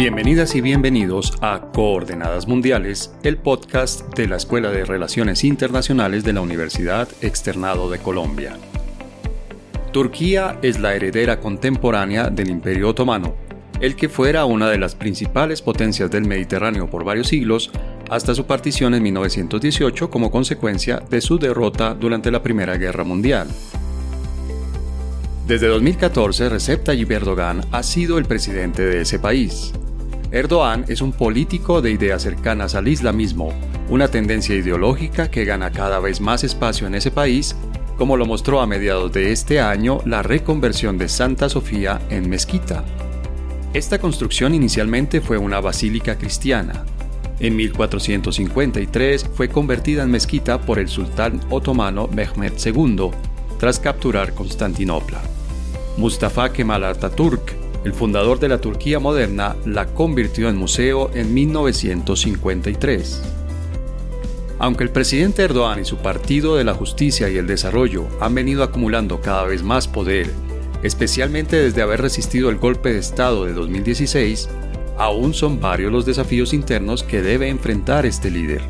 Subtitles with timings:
[0.00, 6.32] Bienvenidas y bienvenidos a Coordenadas Mundiales, el podcast de la Escuela de Relaciones Internacionales de
[6.32, 8.56] la Universidad Externado de Colombia.
[9.92, 13.34] Turquía es la heredera contemporánea del Imperio Otomano,
[13.82, 17.70] el que fuera una de las principales potencias del Mediterráneo por varios siglos,
[18.08, 23.48] hasta su partición en 1918 como consecuencia de su derrota durante la Primera Guerra Mundial.
[25.46, 29.74] Desde 2014, Recep Tayyip Erdogan ha sido el presidente de ese país.
[30.32, 33.52] Erdogan es un político de ideas cercanas al islamismo,
[33.88, 37.56] una tendencia ideológica que gana cada vez más espacio en ese país,
[37.98, 42.84] como lo mostró a mediados de este año la reconversión de Santa Sofía en mezquita.
[43.74, 46.84] Esta construcción inicialmente fue una basílica cristiana.
[47.40, 53.10] En 1453 fue convertida en mezquita por el sultán otomano Mehmed II,
[53.58, 55.20] tras capturar Constantinopla.
[55.96, 63.22] Mustafa Kemal Atatürk el fundador de la Turquía moderna, la convirtió en museo en 1953.
[64.58, 68.62] Aunque el presidente Erdogan y su Partido de la Justicia y el Desarrollo han venido
[68.62, 70.30] acumulando cada vez más poder,
[70.82, 74.50] especialmente desde haber resistido el golpe de Estado de 2016,
[74.98, 78.60] aún son varios los desafíos internos que debe enfrentar este líder.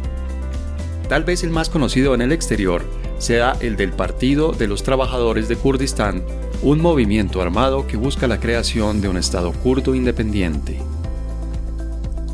[1.08, 2.84] Tal vez el más conocido en el exterior
[3.18, 6.22] sea el del Partido de los Trabajadores de Kurdistán,
[6.62, 10.78] un movimiento armado que busca la creación de un Estado kurdo independiente.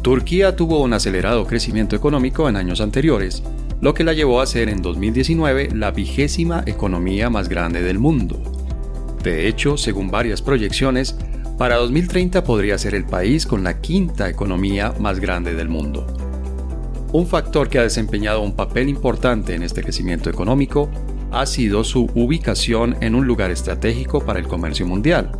[0.03, 3.45] Turquía tuvo un acelerado crecimiento económico en años anteriores,
[3.81, 8.43] lo que la llevó a ser en 2019 la vigésima economía más grande del mundo.
[9.23, 11.17] De hecho, según varias proyecciones,
[11.57, 16.05] para 2030 podría ser el país con la quinta economía más grande del mundo.
[17.13, 20.91] Un factor que ha desempeñado un papel importante en este crecimiento económico
[21.31, 25.33] ha sido su ubicación en un lugar estratégico para el comercio mundial.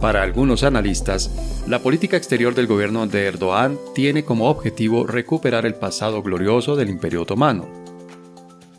[0.00, 5.74] Para algunos analistas, la política exterior del gobierno de Erdogan tiene como objetivo recuperar el
[5.74, 7.66] pasado glorioso del Imperio Otomano.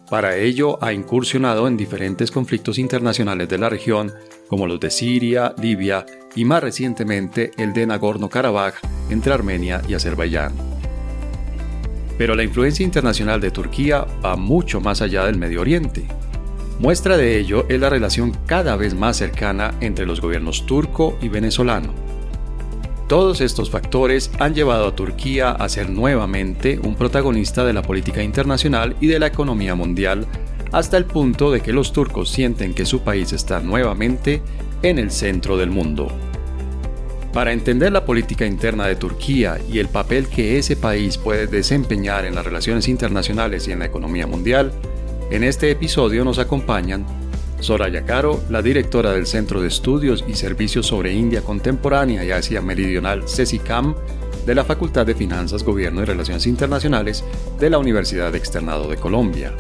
[0.10, 4.12] Para ello ha incursionado en diferentes conflictos internacionales de la región,
[4.48, 8.76] como los de Siria, Libia y más recientemente el de Nagorno-Karabaj
[9.10, 10.69] entre Armenia y Azerbaiyán.
[12.20, 16.06] Pero la influencia internacional de Turquía va mucho más allá del Medio Oriente.
[16.78, 21.30] Muestra de ello es la relación cada vez más cercana entre los gobiernos turco y
[21.30, 21.94] venezolano.
[23.08, 28.22] Todos estos factores han llevado a Turquía a ser nuevamente un protagonista de la política
[28.22, 30.28] internacional y de la economía mundial,
[30.74, 34.42] hasta el punto de que los turcos sienten que su país está nuevamente
[34.84, 36.10] en el centro del mundo.
[37.34, 42.26] Para entender la política interna de Turquía y el papel que ese país puede desempeñar
[42.26, 44.72] en las relaciones internacionales y en la economía mundial,
[45.30, 47.06] en este episodio nos acompañan
[47.60, 52.62] Soraya Caro, la directora del Centro de Estudios y Servicios sobre India Contemporánea y Asia
[52.62, 53.94] Meridional CECICAM
[54.48, 57.24] de la Facultad de Finanzas, Gobierno y Relaciones Internacionales
[57.60, 59.54] de la Universidad Externado de Colombia.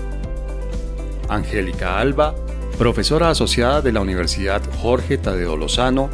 [1.28, 2.34] Angélica Alba,
[2.80, 6.10] profesora asociada de la Universidad Jorge Tadeo Lozano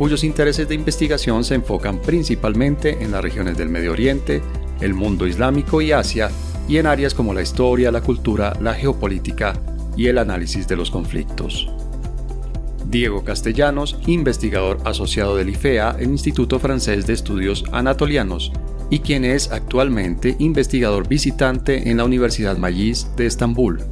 [0.00, 4.40] cuyos intereses de investigación se enfocan principalmente en las regiones del Medio Oriente,
[4.80, 6.30] el mundo islámico y Asia,
[6.66, 9.60] y en áreas como la historia, la cultura, la geopolítica
[9.98, 11.70] y el análisis de los conflictos.
[12.86, 18.52] Diego Castellanos, investigador asociado del IFEA, el Instituto Francés de Estudios Anatolianos,
[18.88, 23.84] y quien es actualmente investigador visitante en la Universidad Mayís de Estambul.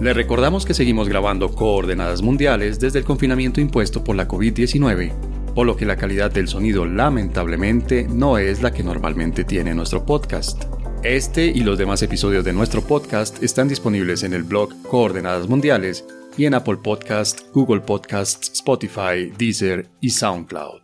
[0.00, 5.12] Le recordamos que seguimos grabando coordenadas mundiales desde el confinamiento impuesto por la COVID-19,
[5.54, 10.06] por lo que la calidad del sonido lamentablemente no es la que normalmente tiene nuestro
[10.06, 10.64] podcast.
[11.02, 16.06] Este y los demás episodios de nuestro podcast están disponibles en el blog Coordenadas Mundiales
[16.34, 20.80] y en Apple Podcast, Google Podcasts, Spotify, Deezer y SoundCloud.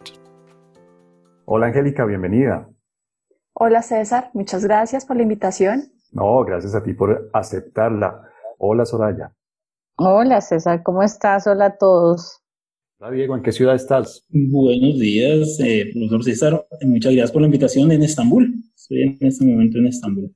[1.47, 2.69] Hola Angélica, bienvenida.
[3.55, 5.85] Hola César, muchas gracias por la invitación.
[6.13, 8.27] No, gracias a ti por aceptarla.
[8.59, 9.33] Hola Soraya.
[9.99, 11.47] Hola César, ¿cómo estás?
[11.47, 12.41] Hola a todos.
[12.99, 14.25] Hola Diego, ¿en qué ciudad estás?
[14.31, 16.67] Buenos días, eh, profesor César.
[16.83, 18.55] Muchas gracias por la invitación en Estambul.
[18.75, 20.35] Estoy en este momento en Estambul.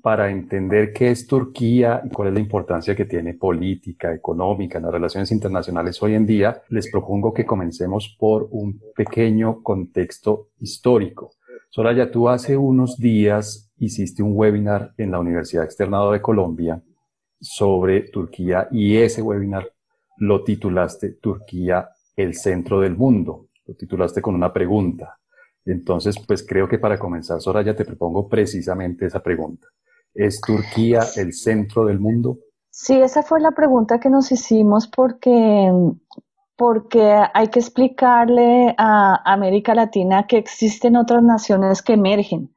[0.00, 4.84] Para entender qué es Turquía y cuál es la importancia que tiene política, económica, en
[4.84, 11.34] las relaciones internacionales hoy en día, les propongo que comencemos por un pequeño contexto histórico.
[11.68, 16.82] Soraya, tú hace unos días hiciste un webinar en la Universidad Externado de Colombia
[17.42, 19.70] sobre Turquía y ese webinar
[20.18, 23.48] lo titulaste Turquía, el centro del mundo.
[23.66, 25.18] Lo titulaste con una pregunta.
[25.64, 29.66] Entonces, pues creo que para comenzar, Soraya, te propongo precisamente esa pregunta.
[30.14, 32.38] ¿Es Turquía el centro del mundo?
[32.70, 35.72] Sí, esa fue la pregunta que nos hicimos porque,
[36.56, 42.54] porque hay que explicarle a América Latina que existen otras naciones que emergen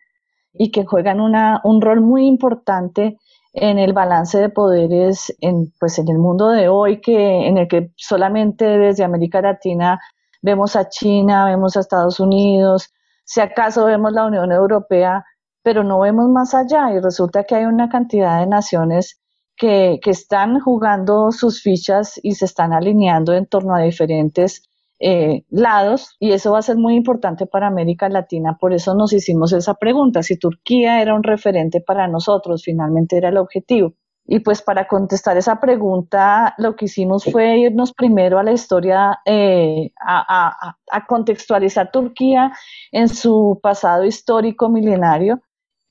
[0.53, 3.17] y que juegan un rol muy importante
[3.55, 7.67] en el balance de poderes en, pues en el mundo de hoy, que, en el
[7.67, 9.99] que solamente desde América Latina
[10.41, 12.93] vemos a China, vemos a Estados Unidos,
[13.23, 15.25] si acaso vemos la Unión Europea,
[15.63, 19.21] pero no vemos más allá y resulta que hay una cantidad de naciones
[19.55, 24.69] que, que están jugando sus fichas y se están alineando en torno a diferentes
[24.99, 28.57] eh, lados y eso va a ser muy importante para América Latina.
[28.59, 33.29] Por eso nos hicimos esa pregunta, si Turquía era un referente para nosotros, finalmente era
[33.29, 33.93] el objetivo.
[34.27, 39.19] Y pues para contestar esa pregunta, lo que hicimos fue irnos primero a la historia,
[39.23, 40.77] eh, a,
[41.07, 42.51] contextualizar Turquía
[42.91, 45.41] en su pasado histórico milenario.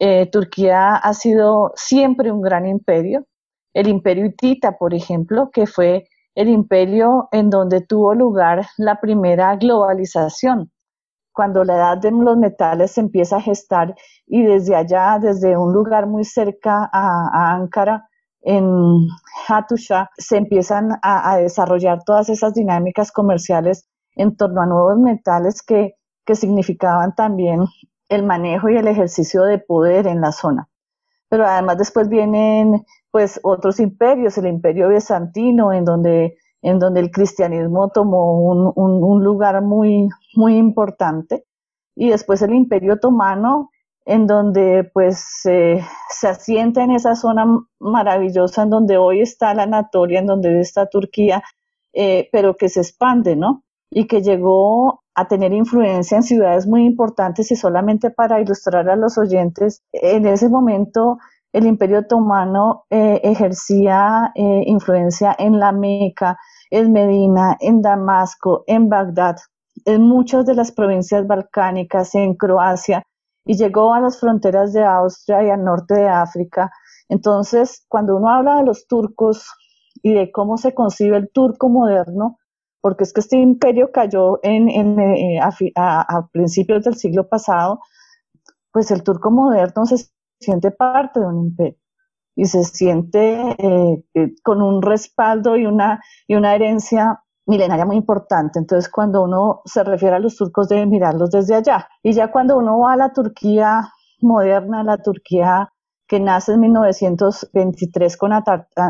[0.01, 3.25] Eh, Turquía ha sido siempre un gran imperio.
[3.73, 9.57] El imperio hitita, por ejemplo, que fue el imperio en donde tuvo lugar la primera
[9.57, 10.73] globalización,
[11.33, 13.95] cuando la edad de los metales se empieza a gestar
[14.27, 18.09] y desde allá, desde un lugar muy cerca a, Ankara,
[18.41, 19.09] en
[19.49, 25.95] Hattusha, se empiezan a, desarrollar todas esas dinámicas comerciales en torno a nuevos metales que,
[26.25, 27.65] que significaban también
[28.09, 30.69] el manejo y el ejercicio de poder en la zona.
[31.29, 37.13] Pero además después vienen pues otros imperios, el imperio bizantino, en donde, en donde el
[37.13, 41.45] cristianismo tomó un, un, lugar muy, muy importante,
[41.95, 43.71] y después el imperio otomano,
[44.05, 45.81] en donde pues se
[46.25, 47.47] asienta en esa zona
[47.79, 51.45] maravillosa en donde hoy está la Anatolia, en donde está Turquía,
[51.93, 53.63] eh, pero que se expande, ¿no?
[53.91, 58.97] Y que llegó a tener influencia en ciudades muy importantes y solamente para ilustrar a
[58.97, 61.19] los oyentes, en ese momento
[61.55, 66.37] el Imperio Otomano eh, ejercía eh, influencia en la Meca,
[66.69, 69.37] en Medina, en Damasco, en Bagdad,
[69.85, 73.05] en muchas de las provincias balcánicas, en Croacia,
[73.47, 76.73] y llegó a las fronteras de Austria y al norte de África.
[77.09, 79.49] Entonces, cuando uno habla de los turcos
[80.03, 82.39] y de cómo se concibe el turco moderno,
[82.81, 84.69] porque es que este imperio cayó en,
[84.99, 87.79] eh, a, principios del siglo pasado,
[88.73, 90.13] pues el turco moderno se
[90.45, 91.79] siente parte de un imperio
[92.37, 98.59] y se siente eh, con un respaldo y una, y una herencia milenaria muy importante.
[98.59, 101.89] Entonces, cuando uno se refiere a los turcos, debe mirarlos desde allá.
[102.03, 105.71] Y ya cuando uno va a la Turquía moderna, la Turquía
[106.07, 108.33] que nace en 1923 con,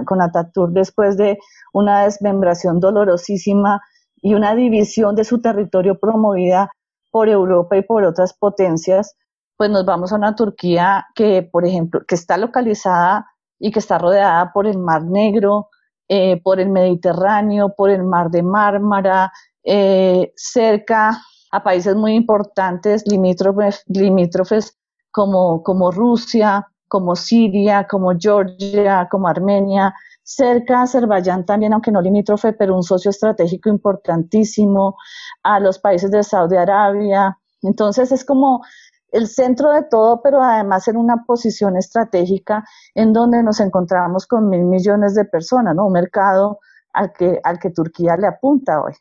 [0.04, 1.38] con Ataturk después de
[1.72, 3.80] una desmembración dolorosísima
[4.16, 6.70] y una división de su territorio promovida
[7.10, 9.16] por Europa y por otras potencias,
[9.56, 13.26] pues nos vamos a una Turquía que, por ejemplo, que está localizada
[13.58, 15.68] y que está rodeada por el Mar Negro,
[16.08, 21.18] eh, por el Mediterráneo, por el Mar de Mármara, eh, cerca
[21.50, 24.76] a países muy importantes, limítrofes, limítrofes
[25.10, 32.00] como, como Rusia, como Siria, como Georgia, como Armenia, cerca a Azerbaiyán también, aunque no
[32.00, 34.96] limítrofe, pero un socio estratégico importantísimo,
[35.42, 37.38] a los países de Saudi Arabia.
[37.62, 38.62] Entonces es como
[39.14, 42.64] el centro de todo, pero además en una posición estratégica
[42.94, 45.86] en donde nos encontramos con mil millones de personas, ¿no?
[45.86, 46.58] Un mercado
[46.92, 48.92] al que, al que Turquía le apunta hoy.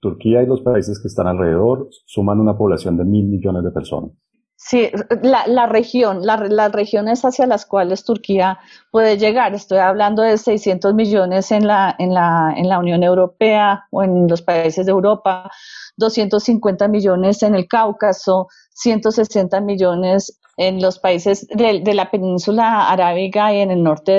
[0.00, 4.12] Turquía y los países que están alrededor suman una población de mil millones de personas.
[4.62, 4.90] Sí,
[5.22, 8.58] la, la región, la, las regiones hacia las cuales Turquía
[8.90, 9.54] puede llegar.
[9.54, 14.28] Estoy hablando de 600 millones en la, en, la, en la Unión Europea o en
[14.28, 15.50] los países de Europa,
[15.96, 23.60] 250 millones en el Cáucaso, 160 millones en los países de, la península arábiga y
[23.60, 24.12] en el norte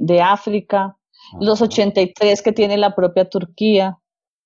[0.00, 0.96] de, África,
[1.40, 3.98] los 83 que tiene la propia Turquía.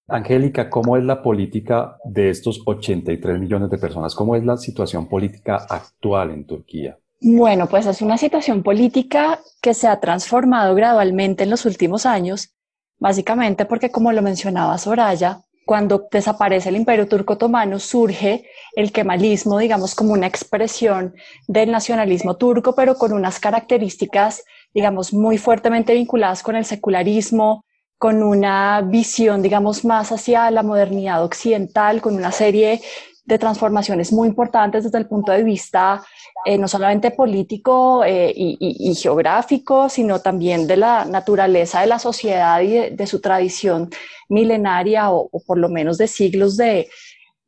[0.09, 4.15] Angélica, ¿cómo es la política de estos 83 millones de personas?
[4.15, 6.99] ¿Cómo es la situación política actual en Turquía?
[7.21, 12.53] Bueno, pues es una situación política que se ha transformado gradualmente en los últimos años,
[12.99, 18.45] básicamente porque, como lo mencionaba Soraya, cuando desaparece el imperio turco otomano surge
[18.75, 21.15] el kemalismo, digamos, como una expresión
[21.47, 24.43] del nacionalismo turco, pero con unas características,
[24.75, 27.65] digamos, muy fuertemente vinculadas con el secularismo,
[28.03, 32.81] con una visión, digamos, más hacia la modernidad occidental, con una serie
[33.25, 36.03] de transformaciones muy importantes desde el punto de vista
[36.45, 42.61] eh, no solamente político eh, y, geográfico, sino también de la naturaleza de la sociedad
[42.63, 43.89] y de, su tradición
[44.29, 46.89] milenaria o, por lo menos de siglos de,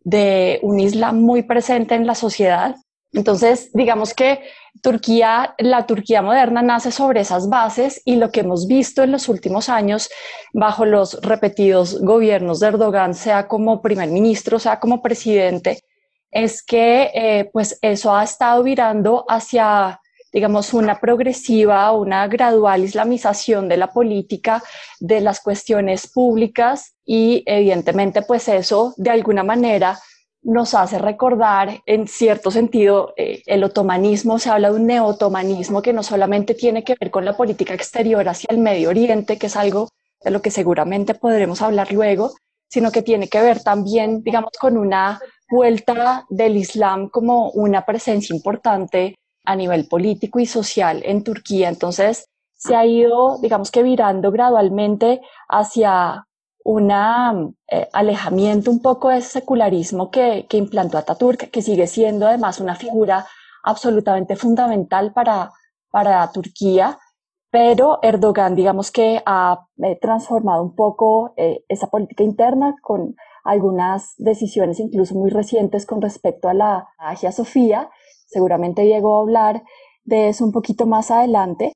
[0.04, 2.76] de un Islam muy presente en la sociedad.
[3.14, 4.40] Entonces, digamos que
[4.82, 9.28] Turquía, la Turquía moderna nace sobre esas bases y lo que hemos visto en los
[9.28, 10.10] últimos años
[10.52, 15.84] bajo los repetidos gobiernos de Erdogan, sea como primer ministro, sea como presidente,
[16.30, 20.00] es que eh, pues eso ha estado virando hacia
[20.34, 24.64] digamos, una progresiva, una gradual islamización de la política,
[24.98, 29.96] de las cuestiones públicas y evidentemente pues eso de alguna manera
[30.44, 35.92] nos hace recordar en cierto sentido eh, el otomanismo, se habla de un neotomanismo que
[35.92, 39.56] no solamente tiene que ver con la política exterior hacia el Medio Oriente, que es
[39.56, 39.88] algo
[40.22, 42.32] de lo que seguramente podremos hablar luego,
[42.68, 48.34] sino que tiene que ver también, digamos, con una vuelta del Islam como una presencia
[48.34, 51.68] importante a nivel político y social en Turquía.
[51.68, 56.26] Entonces, se ha ido, digamos que virando gradualmente hacia
[56.64, 62.58] un eh, alejamiento un poco de secularismo que, que implantó Ataturk, que sigue siendo además
[62.58, 63.26] una figura
[63.62, 65.52] absolutamente fundamental para,
[65.90, 66.98] para Turquía,
[67.50, 74.14] pero Erdogan, digamos que ha eh, transformado un poco eh, esa política interna con algunas
[74.16, 77.90] decisiones incluso muy recientes con respecto a la Agia Sofía.
[78.26, 79.62] Seguramente llegó a hablar
[80.02, 81.73] de eso un poquito más adelante.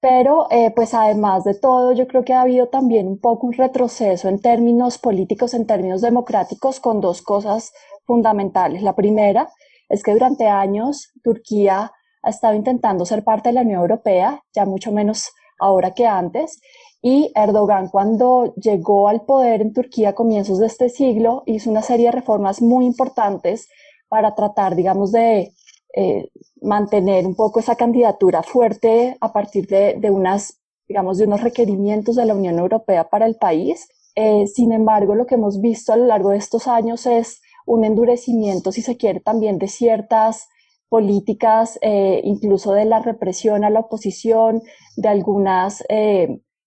[0.00, 3.52] Pero, eh, pues además de todo, yo creo que ha habido también un poco un
[3.52, 7.72] retroceso en términos políticos, en términos democráticos, con dos cosas
[8.06, 8.82] fundamentales.
[8.82, 9.48] La primera
[9.88, 14.64] es que durante años Turquía ha estado intentando ser parte de la Unión Europea, ya
[14.66, 16.60] mucho menos ahora que antes,
[17.02, 21.82] y Erdogan cuando llegó al poder en Turquía a comienzos de este siglo hizo una
[21.82, 23.68] serie de reformas muy importantes
[24.08, 25.52] para tratar, digamos, de
[26.00, 26.30] eh,
[26.62, 32.24] mantener un poco esa candidatura fuerte a partir de, unas, digamos, de unos requerimientos de
[32.24, 33.88] la Unión Europea para el país.
[34.14, 37.84] Eh, sin embargo, lo que hemos visto a lo largo de estos años es un
[37.84, 40.46] endurecimiento, si se quiere, también de ciertas
[40.88, 44.62] políticas, eh, incluso de la represión a la oposición,
[44.96, 45.82] de algunas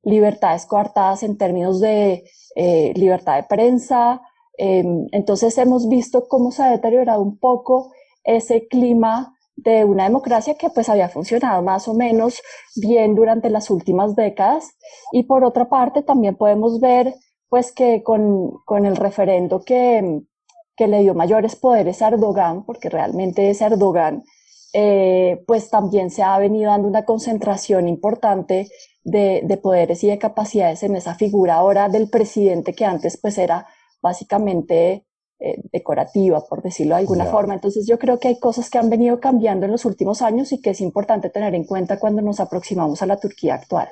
[0.03, 2.25] libertades coartadas en términos de
[2.95, 4.21] libertad de prensa.
[4.57, 7.91] entonces hemos visto cómo se ha deteriorado un poco
[8.23, 12.41] ese clima de una democracia que pues había funcionado más o menos
[12.75, 14.71] bien durante las últimas décadas.
[15.11, 17.15] Y por otra parte también podemos ver
[17.49, 20.21] pues que con, con el referendo que,
[20.77, 24.23] que, le dio mayores poderes a Erdogan, porque realmente es Erdogan,
[24.73, 28.69] eh, pues también se ha venido dando una concentración importante
[29.03, 33.37] de, de poderes y de capacidades en esa figura ahora del presidente que antes pues
[33.37, 33.67] era
[34.01, 35.05] básicamente
[35.43, 37.55] eh, decorativa, por decirlo de alguna forma.
[37.55, 40.62] Entonces yo creo que hay cosas que han venido cambiando en los últimos años y
[40.62, 43.88] que es importante tener en cuenta cuando nos aproximamos a la Turquía actual.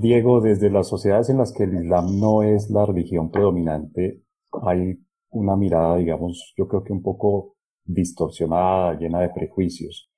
[0.00, 4.22] Diego, desde las sociedades en las que el Islam no es la religión predominante,
[4.62, 10.10] hay una mirada, digamos, yo creo que un poco distorsionada, llena de prejuicios.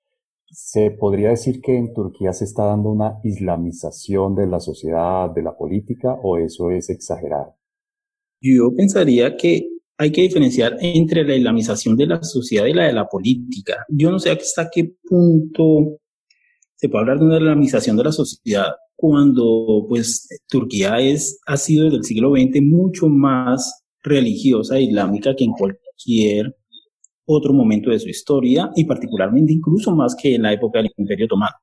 [0.46, 5.42] ¿Se podría decir que en Turquía se está dando una islamización de la sociedad, de
[5.42, 7.56] la política, o eso es exagerado?
[8.40, 12.94] Yo pensaría que hay que diferenciar entre la islamización de la sociedad y la de
[12.94, 13.84] la política.
[13.86, 15.98] Yo no sé hasta qué punto
[16.74, 21.84] se puede hablar de una islamización de la sociedad cuando pues Turquía es, ha sido
[21.84, 26.56] desde el siglo XX mucho más religiosa e islámica que en cualquier
[27.26, 31.26] otro momento de su historia y particularmente incluso más que en la época del Imperio
[31.26, 31.56] Otomano.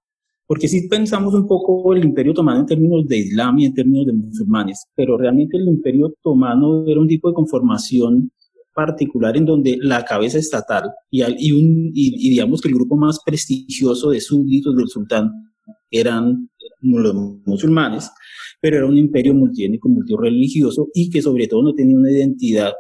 [0.48, 4.06] Porque si pensamos un poco el Imperio Otomano en términos de Islam y en términos
[4.06, 8.32] de musulmanes, pero realmente el Imperio Otomano era un tipo de conformación
[8.74, 13.20] particular en donde la cabeza estatal y, y, un, y, digamos que el grupo más
[13.25, 15.32] prestigioso de súbditos del sultán
[15.92, 16.50] eran
[16.82, 17.13] los
[17.46, 18.10] musulmanes,
[18.62, 22.72] pero era un imperio multiétnico, multireligioso y que sobre todo no tenía una identidad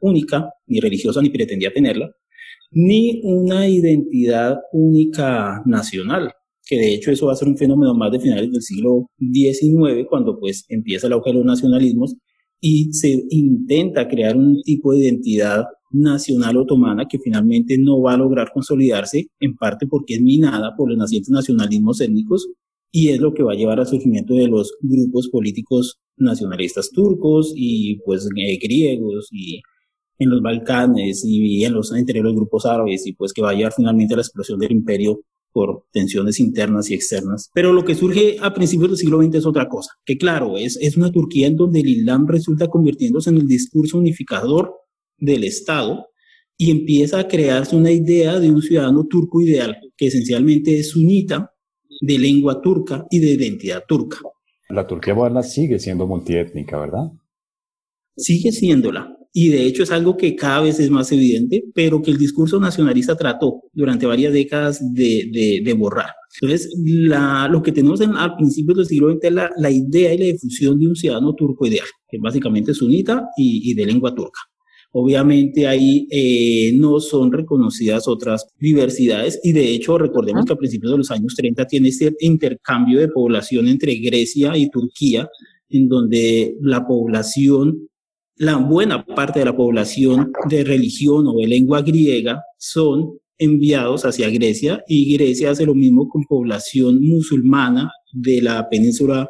[0.00, 2.10] única, ni religiosa, ni pretendía tenerla,
[2.72, 6.32] ni una identidad única nacional
[6.66, 10.06] que de hecho eso va a ser un fenómeno más de finales del siglo XIX,
[10.08, 12.16] cuando pues empieza el auge de los nacionalismos
[12.60, 18.16] y se intenta crear un tipo de identidad nacional otomana que finalmente no va a
[18.16, 22.48] lograr consolidarse, en parte porque es minada por los nacientes nacionalismos étnicos
[22.90, 27.52] y es lo que va a llevar al surgimiento de los grupos políticos nacionalistas turcos
[27.54, 29.60] y pues eh, griegos y
[30.18, 33.54] en los Balcanes y en los entre los grupos árabes y pues que va a
[33.54, 35.20] llevar finalmente a la explosión del imperio
[35.56, 37.50] por tensiones internas y externas.
[37.54, 40.76] Pero lo que surge a principios del siglo XX es otra cosa, que claro, es,
[40.82, 44.74] es una Turquía en donde el Islam resulta convirtiéndose en el discurso unificador
[45.16, 46.08] del Estado
[46.58, 51.54] y empieza a crearse una idea de un ciudadano turco ideal, que esencialmente es sunita,
[52.02, 54.18] de lengua turca y de identidad turca.
[54.68, 57.12] La Turquía moderna sigue siendo multiétnica, ¿verdad?
[58.14, 59.15] Sigue siéndola.
[59.38, 62.58] Y de hecho es algo que cada vez es más evidente, pero que el discurso
[62.58, 66.08] nacionalista trató durante varias décadas de, de, borrar.
[66.40, 70.14] Entonces, la, lo que tenemos en, al principio del siglo XX es la, la, idea
[70.14, 73.84] y la difusión de un ciudadano turco ideal, que básicamente es sunita y, y de
[73.84, 74.40] lengua turca.
[74.92, 80.92] Obviamente ahí eh, no son reconocidas otras diversidades y de hecho recordemos que a principios
[80.92, 85.28] de los años 30 tiene este intercambio de población entre Grecia y Turquía,
[85.68, 87.86] en donde la población
[88.36, 94.30] la buena parte de la población de religión o de lengua griega son enviados hacia
[94.30, 99.28] Grecia y Grecia hace lo mismo con población musulmana de la península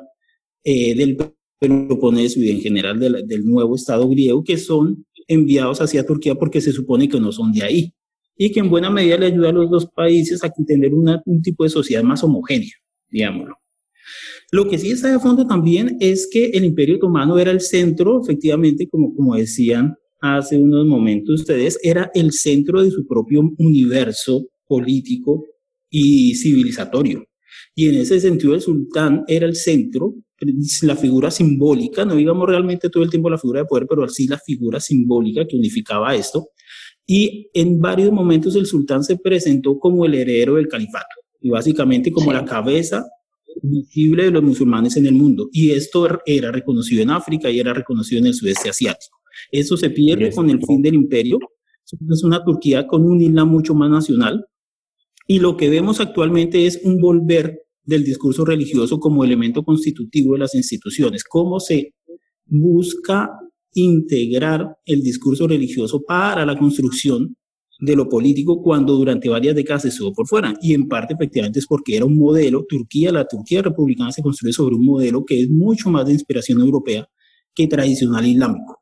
[0.65, 1.17] eh, del
[1.59, 6.73] Peloponeso y en general del nuevo Estado griego que son enviados hacia Turquía porque se
[6.73, 7.95] supone que no son de ahí
[8.37, 11.65] y que en buena medida le ayuda a los dos países a tener un tipo
[11.65, 12.73] de sociedad más homogénea,
[13.09, 13.57] digámoslo.
[14.53, 18.21] Lo que sí está de fondo también es que el Imperio Otomano era el centro,
[18.23, 24.47] efectivamente, como, como decían hace unos momentos ustedes, era el centro de su propio universo
[24.67, 25.45] político
[25.91, 27.25] y civilizatorio.
[27.75, 30.15] Y en ese sentido el sultán era el centro,
[30.83, 34.27] la figura simbólica, no digamos realmente todo el tiempo la figura de poder, pero así
[34.27, 36.49] la figura simbólica que unificaba esto.
[37.07, 41.07] Y en varios momentos el sultán se presentó como el heredero del califato
[41.41, 43.05] y básicamente como la cabeza
[43.63, 45.49] visible de los musulmanes en el mundo.
[45.53, 49.19] Y esto era reconocido en África y era reconocido en el sudeste asiático.
[49.51, 51.39] Eso se pierde con el fin del imperio.
[52.11, 54.45] Es una Turquía con un isla mucho más nacional.
[55.27, 60.41] Y lo que vemos actualmente es un volver del discurso religioso como elemento constitutivo de
[60.41, 61.25] las instituciones.
[61.25, 61.95] Cómo se
[62.45, 63.31] busca
[63.75, 67.37] integrar el discurso religioso para la construcción
[67.78, 70.54] de lo político cuando durante varias décadas estuvo por fuera.
[70.61, 74.52] Y en parte efectivamente es porque era un modelo, Turquía, la Turquía republicana se construye
[74.52, 77.09] sobre un modelo que es mucho más de inspiración europea
[77.54, 78.78] que tradicional islámico.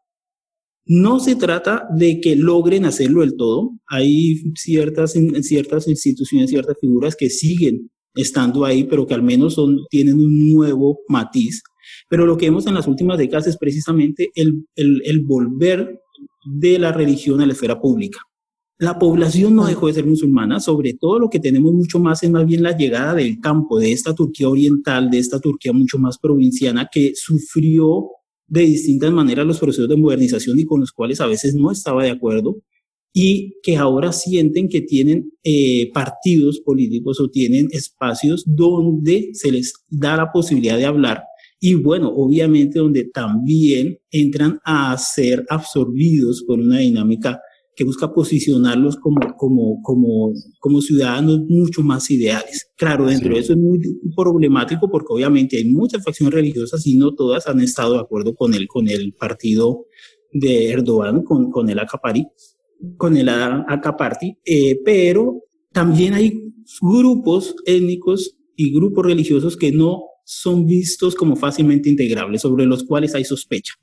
[0.87, 3.71] No se trata de que logren hacerlo del todo.
[3.87, 9.79] Hay ciertas, ciertas instituciones, ciertas figuras que siguen estando ahí, pero que al menos son,
[9.89, 11.63] tienen un nuevo matiz.
[12.09, 16.01] Pero lo que vemos en las últimas décadas es precisamente el, el, el volver
[16.45, 18.19] de la religión a la esfera pública.
[18.79, 22.31] La población no dejó de ser musulmana, sobre todo lo que tenemos mucho más es
[22.31, 26.19] más bien la llegada del campo, de esta Turquía oriental, de esta Turquía mucho más
[26.19, 28.09] provinciana que sufrió
[28.49, 32.03] de distintas maneras los procesos de modernización y con los cuales a veces no estaba
[32.03, 32.57] de acuerdo
[33.13, 39.73] y que ahora sienten que tienen eh, partidos políticos o tienen espacios donde se les
[39.89, 41.23] da la posibilidad de hablar.
[41.61, 47.41] Y bueno, obviamente donde también entran a ser absorbidos por una dinámica
[47.77, 52.71] que busca posicionarlos como, como, como, como ciudadanos mucho más ideales.
[52.77, 53.81] Claro, dentro de eso es muy
[54.17, 58.55] problemático porque obviamente hay muchas facciones religiosas y no todas han estado de acuerdo con
[58.55, 59.87] el, con el partido
[60.33, 62.27] de Erdogan, con, con el Acapari,
[62.97, 70.67] con el Acaparti, eh, pero también hay grupos étnicos y grupos religiosos que no son
[70.67, 73.75] vistos como fácilmente integrables, sobre los cuales hay sospecha.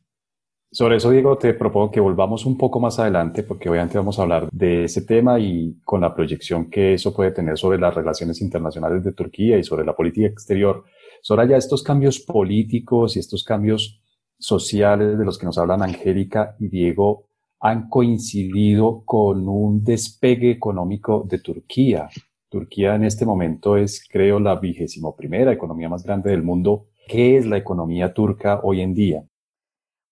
[0.74, 4.22] Sobre eso, Diego, te propongo que volvamos un poco más adelante, porque obviamente vamos a
[4.22, 8.40] hablar de ese tema y con la proyección que eso puede tener sobre las relaciones
[8.40, 10.86] internacionales de Turquía y sobre la política exterior.
[11.22, 14.02] Soraya, estos cambios políticos y estos cambios
[14.40, 17.26] sociales de los que nos hablan Angélica y Diego
[17.60, 22.08] han coincidido con un despegue económico de Turquía.
[22.48, 26.88] Turquía en este momento es, creo, la vigésimo primera economía más grande del mundo.
[27.10, 29.26] ¿Qué es la economía turca hoy en día?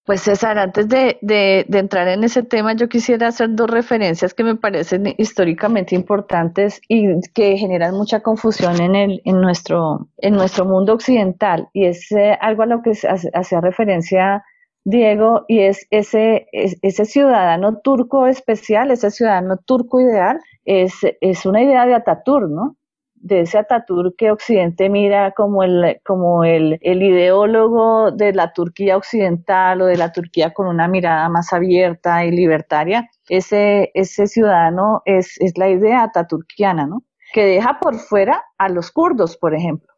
[0.10, 4.44] Pues César, antes de, de, entrar en ese tema, yo quisiera hacer dos referencias que
[4.44, 10.66] me parecen históricamente importantes y que generan mucha confusión en, el, en, nuestro, en nuestro
[10.66, 11.68] mundo occidental.
[11.74, 12.94] Y es eh, algo a lo que
[13.34, 14.44] hacía referencia
[14.84, 21.62] Diego, y es ese, ese ciudadano turco especial, ese ciudadano turco ideal, es, es una
[21.62, 22.79] idea de Ataturk, ¿no?
[23.22, 28.98] De ese Ataturk que Occidente mira como el, como el, el, ideólogo de la Turquía
[28.98, 35.02] occidental o de la Turquía con una mirada más abierta y libertaria, ese, ese ciudadano
[35.06, 37.04] es, es la idea ataturkiana, ¿no?
[37.34, 39.94] Que deja por fuera a los kurdos, por ejemplo.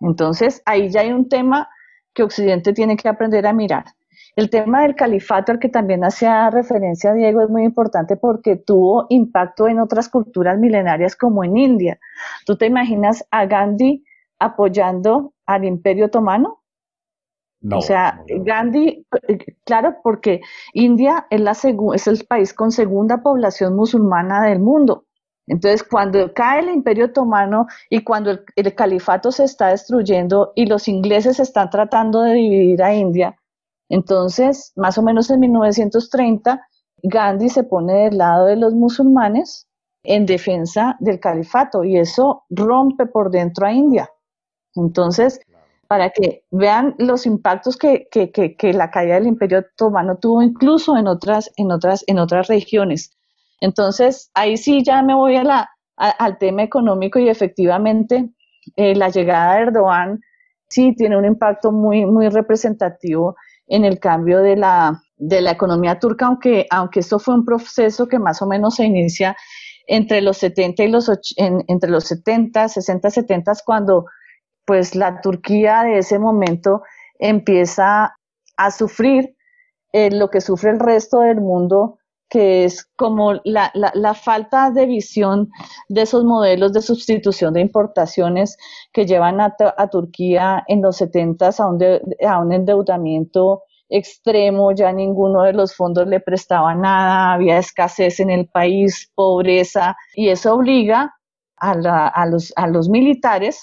[0.00, 1.68] Entonces, ahí ya hay un tema
[2.14, 3.84] que Occidente tiene que aprender a mirar.
[4.38, 9.06] El tema del califato, al que también hacía referencia Diego, es muy importante porque tuvo
[9.08, 11.98] impacto en otras culturas milenarias como en India.
[12.46, 14.04] ¿Tú te imaginas a Gandhi
[14.38, 16.62] apoyando al Imperio Otomano?
[17.60, 19.04] No, o sea, Gandhi,
[19.64, 20.40] claro, porque
[20.72, 21.56] India es, la
[21.94, 25.06] es el país con segunda población musulmana del mundo.
[25.48, 30.66] Entonces, cuando cae el imperio otomano y cuando el, el, califato se está destruyendo y
[30.66, 33.36] los ingleses están tratando de dividir a India,
[33.88, 36.60] entonces, más o menos en 1930,
[37.02, 39.66] Gandhi se pone del lado de los musulmanes
[40.02, 44.10] en defensa del califato y eso rompe por dentro a India.
[44.74, 45.40] Entonces,
[45.86, 48.08] para que vean los impactos que,
[48.74, 53.10] la caída del Imperio Otomano tuvo incluso en otras, en otras, en otras regiones.
[53.60, 58.30] Entonces, ahí sí ya me voy a la, al tema económico y efectivamente
[58.76, 60.20] eh, la llegada de Erdogan
[60.68, 63.34] sí tiene un impacto muy, muy representativo
[63.68, 68.08] en el cambio de la, de la economía turca, aunque, aunque esto fue un proceso
[68.08, 69.36] que más o menos se inicia
[69.86, 74.04] entre los 70 y los entre los 70, 60, 70 cuando
[74.66, 76.82] pues la Turquía de ese momento
[77.18, 78.14] empieza
[78.58, 79.34] a sufrir
[79.92, 81.97] eh, lo que sufre el resto del mundo,
[82.28, 85.50] que es como la, la, falta de visión
[85.88, 88.56] de esos modelos de sustitución de importaciones
[88.92, 89.54] que llevan a,
[89.90, 91.78] Turquía en los 70 a un,
[92.26, 98.28] a un endeudamiento extremo, ya ninguno de los fondos le prestaba nada, había escasez en
[98.28, 101.14] el país, pobreza, y eso obliga
[101.56, 103.62] a, a, los, a los militares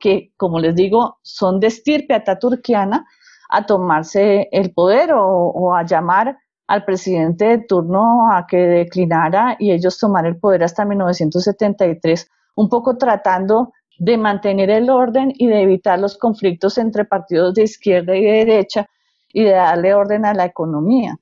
[0.00, 3.06] que, como les digo, son de estirpe ataturquiana,
[3.52, 9.72] a tomarse el poder o, a llamar al presidente de turno a que declinara y
[9.72, 15.62] ellos tomar el poder hasta 1973, un poco tratando de mantener el orden y de
[15.62, 18.88] evitar los conflictos entre partidos de izquierda y de derecha
[19.32, 21.16] y de darle orden a la economía.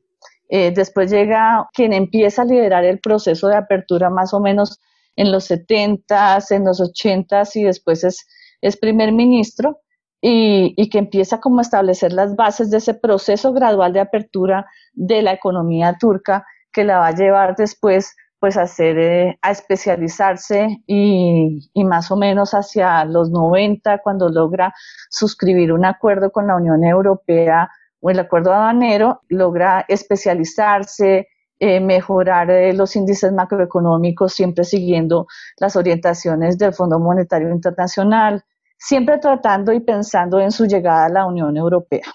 [0.48, 4.81] Eh, después llega quien empieza a liderar el proceso de apertura más o menos
[5.16, 8.26] en los 70s, en los 80s y después es
[8.61, 9.81] es primer ministro
[10.20, 15.22] y, que empieza como a establecer las bases de ese proceso gradual de apertura de
[15.22, 20.83] la economía turca que la va a llevar después pues a hacer, eh, a especializarse
[20.87, 24.72] y, y, más o menos hacia los 90 cuando logra
[25.11, 27.68] suscribir un acuerdo con la Unión Europea
[28.00, 31.28] o el acuerdo aduanero, logra especializarse,
[31.59, 35.26] eh, mejorar eh, los índices macroeconómicos, siempre siguiendo
[35.59, 38.42] las orientaciones del Fondo Monetario Internacional,
[38.81, 42.07] siempre tratando y pensando en su llegada a la Unión Europea,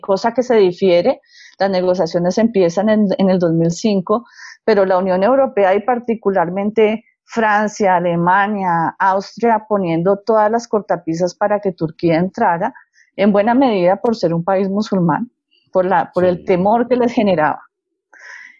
[0.00, 1.20] cosa que se difiere.
[1.58, 4.24] Las negociaciones empiezan en, el 2005,
[4.64, 11.72] pero la Unión Europea y particularmente Francia, Alemania, Austria, poniendo todas las cortapisas para que
[11.72, 12.74] Turquía entrara,
[13.16, 15.30] en buena medida por ser un país musulmán,
[15.72, 17.62] por, la, por el temor que les generaba.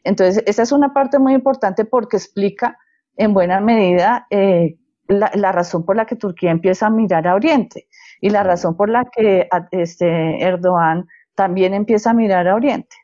[0.03, 2.79] Entonces, esa es una parte muy importante porque explica
[3.16, 4.79] en buena medida eh,
[5.11, 7.88] la, razón por la que Turquía empieza a mirar a Oriente
[8.20, 12.96] y la razón por la que este Erdogan también empieza a mirar a Oriente.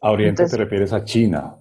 [0.00, 1.56] ¿A Oriente te refieres a China?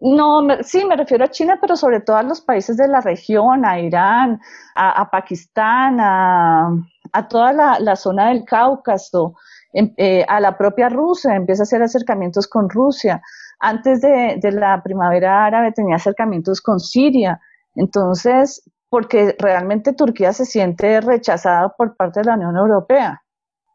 [0.00, 3.66] No, sí, me refiero a China, pero sobre todo a los países de la región,
[3.66, 4.40] a Irán,
[4.74, 9.34] a, Pakistán, a, toda la, zona del Cáucaso,
[9.74, 13.20] em, eh, a la propia Rusia, empieza a hacer acercamientos con Rusia.
[13.58, 17.38] Antes de, de la primavera árabe tenía acercamientos con Siria.
[17.74, 23.22] Entonces, porque realmente Turquía se siente rechazada por parte de la Unión Europea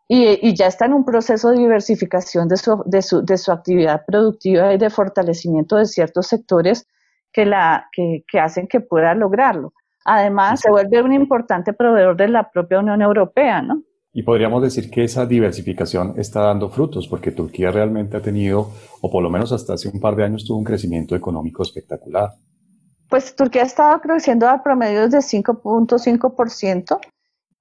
[0.08, 4.06] y, ya está en un proceso de diversificación de su, de su, de su actividad
[4.06, 6.88] productiva y de fortalecimiento de ciertos sectores
[7.32, 9.74] que, la, que, que hacen que pueda lograrlo.
[10.06, 13.82] Además, se vuelve un importante proveedor de la propia Unión Europea, ¿no?
[14.14, 18.70] Y podríamos decir que esa diversificación está dando frutos, porque Turquía realmente ha tenido,
[19.02, 22.30] o por lo menos hasta hace un par de años, tuvo un crecimiento económico espectacular.
[23.16, 27.00] Pues Turquía ha estado creciendo a promedios de 5.5%,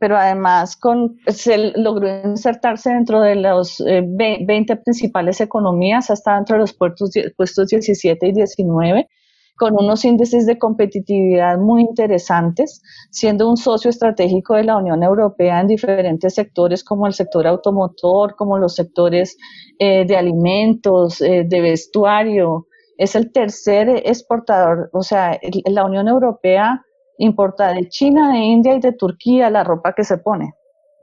[0.00, 6.56] pero además con, se logró insertarse dentro de los 20 eh, principales economías, hasta dentro
[6.56, 9.08] de los puestos, puestos 17 y 19,
[9.54, 15.60] con unos índices de competitividad muy interesantes, siendo un socio estratégico de la Unión Europea
[15.60, 19.36] en diferentes sectores como el sector automotor, como los sectores
[19.78, 26.84] eh, de alimentos, eh, de vestuario, es el tercer exportador, o sea, la Unión Europea
[27.18, 30.54] importa de China, de India y de Turquía la ropa que se pone.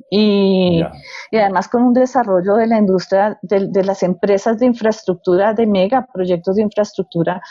[0.10, 0.82] Y,
[1.32, 6.58] además con un desarrollo de la industria, de, las empresas de infraestructura, de mega proyectos
[6.58, 7.42] de infraestructura,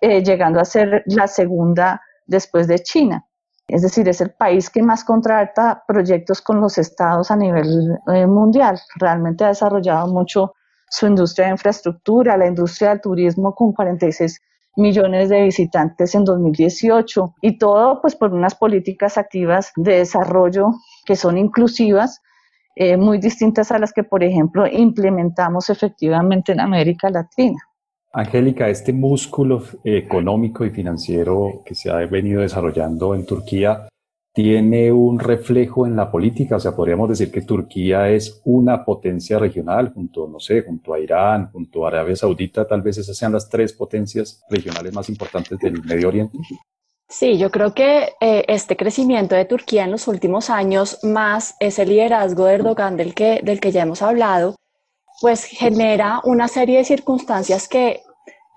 [0.00, 3.26] eh, llegando a ser la segunda después de China.
[3.68, 8.26] Es decir, es el país que más contrata proyectos con los estados a nivel eh,
[8.26, 8.78] mundial.
[8.94, 10.54] Realmente ha desarrollado mucho
[10.88, 14.40] su industria de infraestructura, la industria del turismo con 46
[14.76, 20.70] millones de visitantes en 2018 y todo pues por unas políticas activas de desarrollo
[21.04, 22.20] que son inclusivas,
[22.74, 27.58] eh, muy distintas a las que por ejemplo implementamos efectivamente en América Latina.
[28.12, 33.88] Angélica, este músculo económico y financiero que se ha venido desarrollando en Turquía
[34.36, 39.38] tiene un reflejo en la política, o sea, podríamos decir que Turquía es una potencia
[39.38, 43.32] regional junto, no sé, junto a Irán, junto a Arabia Saudita, tal vez esas sean
[43.32, 46.36] las tres potencias regionales más importantes del Medio Oriente.
[47.08, 51.86] Sí, yo creo que eh, este crecimiento de Turquía en los últimos años, más ese
[51.86, 54.54] liderazgo de Erdogan del que, del que ya hemos hablado,
[55.22, 58.02] pues genera una serie de circunstancias que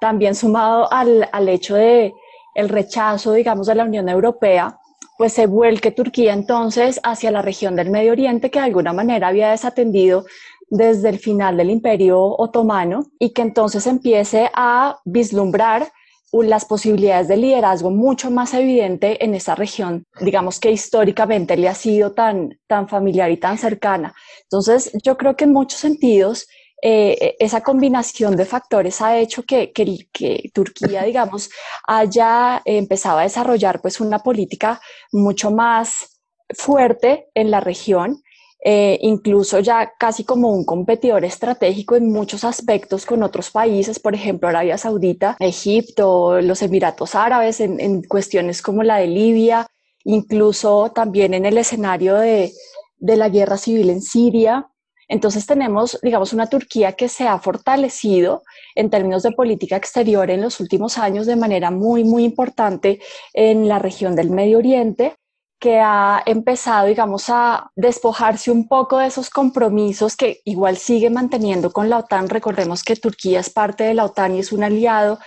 [0.01, 2.11] también sumado al, al hecho de
[2.53, 4.78] el rechazo, digamos, de la Unión Europea,
[5.19, 9.27] pues se vuelque Turquía entonces hacia la región del Medio Oriente que de alguna manera
[9.27, 10.25] había desatendido
[10.69, 15.91] desde el final del Imperio Otomano y que entonces empiece a vislumbrar
[16.31, 21.75] las posibilidades de liderazgo mucho más evidente en esa región, digamos que históricamente le ha
[21.75, 24.13] sido tan, tan familiar y tan cercana.
[24.43, 26.47] Entonces, yo creo que en muchos sentidos
[26.81, 31.49] eh, esa combinación de factores ha hecho que, que, Turquía, digamos,
[31.87, 38.23] haya empezado a desarrollar pues una política mucho más fuerte en la región,
[38.63, 44.15] eh, incluso ya casi como un competidor estratégico en muchos aspectos con otros países, por
[44.15, 49.67] ejemplo Arabia Saudita, Egipto, los Emiratos Árabes, en, en cuestiones como la de Libia,
[50.03, 52.51] incluso también en el escenario de,
[52.97, 54.67] de la guerra civil en Siria.
[55.09, 58.43] Entonces tenemos, digamos, una Turquía que se ha fortalecido
[58.75, 63.01] en términos de política exterior en los últimos años de manera muy, muy importante
[63.33, 65.15] en la región del Medio Oriente
[65.59, 71.71] que ha empezado, digamos, a despojarse un poco de esos compromisos que igual sigue manteniendo
[71.71, 72.29] con la OTAN.
[72.29, 75.19] Recordemos que Turquía es parte de la OTAN y es un aliado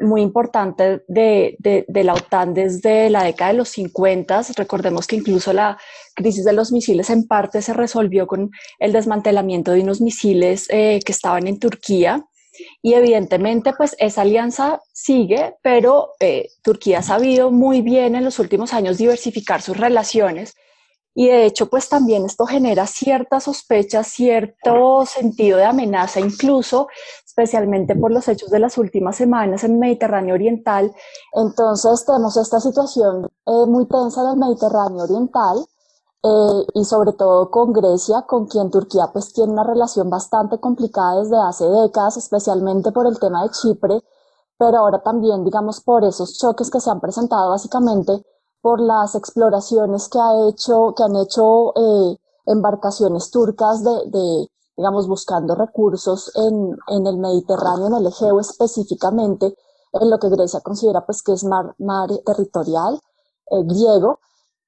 [0.00, 4.42] muy importante de, de, la OTAN desde la década de los 50.
[4.56, 5.78] Recordemos que incluso la
[6.14, 11.00] crisis de los misiles en parte se resolvió con el desmantelamiento de unos misiles eh,
[11.04, 12.26] que estaban en Turquía.
[12.82, 18.38] Y evidentemente, pues esa alianza sigue, pero eh, Turquía ha sabido muy bien en los
[18.38, 20.54] últimos años diversificar sus relaciones
[21.14, 26.88] y de hecho, pues también esto genera cierta sospecha, cierto sentido de amenaza, incluso
[27.30, 30.92] especialmente por los hechos de las últimas semanas en Mediterráneo Oriental.
[31.32, 35.64] Entonces tenemos esta situación eh, muy tensa en el Mediterráneo Oriental
[36.22, 41.20] eh, y sobre todo con Grecia, con quien Turquía pues tiene una relación bastante complicada
[41.20, 44.02] desde hace décadas, especialmente por el tema de Chipre,
[44.58, 48.12] pero ahora también, digamos, por esos choques que se han presentado básicamente
[48.60, 54.49] por las exploraciones que, ha hecho, que han hecho eh, embarcaciones turcas de, de,
[54.80, 59.54] digamos, buscando recursos en, en el Mediterráneo, en el Egeo específicamente,
[59.92, 62.98] en lo que Grecia considera pues que es mar, mar territorial
[63.50, 64.20] eh, griego.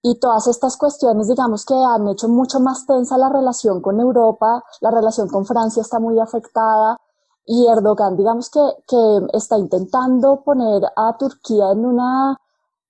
[0.03, 4.63] Y todas estas cuestiones, digamos, que han hecho mucho más tensa la relación con Europa,
[4.83, 6.99] la relación con Francia está muy afectada,
[7.47, 12.39] y Erdogan, digamos que, que está intentando poner a Turquía en una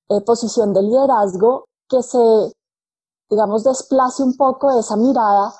[0.08, 2.18] eh, posición de liderazgo que se,
[3.30, 5.52] digamos, desplace un poco esa mirada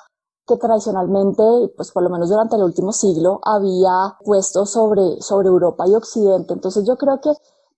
[0.45, 1.43] que tradicionalmente,
[1.75, 6.53] pues por lo menos durante el último siglo, había puesto sobre, sobre Europa y Occidente.
[6.53, 7.31] Entonces yo creo que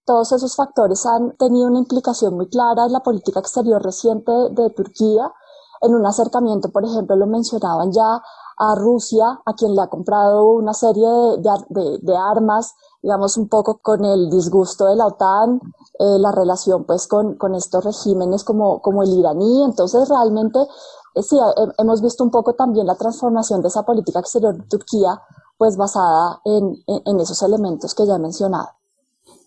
[0.06, 4.70] todos esos factores han tenido una implicación muy clara en la política exterior reciente de
[4.72, 5.32] Turquía,
[5.82, 8.22] en un acercamiento, por ejemplo, lo mencionaban ya
[8.58, 13.80] a Rusia, a quien le ha comprado una serie de, de, armas digamos, un poco
[13.84, 15.60] con el disgusto de la OTAN,
[16.00, 19.64] eh, la relación pues con, con, estos regímenes como, como el iraní.
[19.64, 20.60] Entonces, realmente,
[21.22, 21.38] sí,
[21.78, 25.22] hemos visto un poco también la transformación de esa política exterior de Turquía,
[25.58, 28.68] pues basada en, en, esos elementos que ya he mencionado.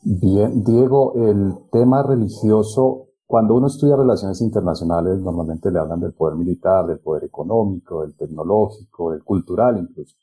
[0.03, 6.37] Bien, Diego, el tema religioso, cuando uno estudia relaciones internacionales, normalmente le hablan del poder
[6.37, 10.17] militar, del poder económico, del tecnológico, del cultural incluso.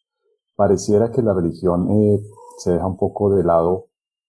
[0.55, 2.23] Pareciera que la religión eh,
[2.57, 3.87] se deja un poco de lado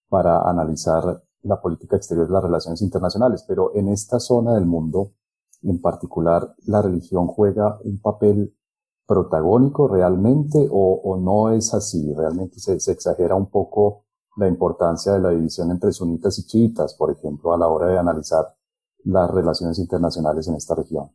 [0.08, 5.12] para analizar la política exterior y las relaciones internacionales, pero en esta zona del mundo,
[5.70, 8.54] en particular, la religión juega un papel
[9.06, 14.04] protagónico realmente o, no es así, realmente se, exagera un poco
[14.36, 17.98] la importancia de la división entre sunitas y chiitas, por ejemplo, a la hora de
[17.98, 18.44] analizar
[19.04, 21.10] las relaciones internacionales en esta región.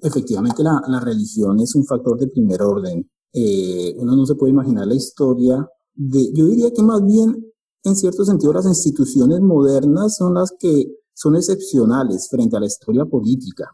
[0.00, 3.08] Efectivamente, la, religión es un factor de primer orden.
[3.32, 8.24] Eh, uno no se puede imaginar la historia yo diría que más bien, en cierto
[8.24, 13.68] sentido, las instituciones modernas son las que son excepcionales frente a la historia política.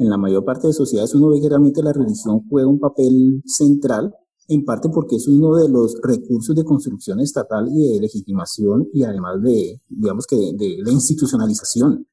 [0.00, 3.42] En la mayor parte de sociedades uno ve que realmente la religión juega un papel
[3.44, 4.14] central,
[4.48, 9.02] en parte porque es uno de los recursos de construcción estatal y de legitimación y
[9.02, 12.06] además de, digamos que, de, la institucionalización.